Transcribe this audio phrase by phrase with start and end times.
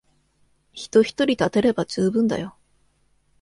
[0.73, 2.55] 人ひとり立てれば充分だよ。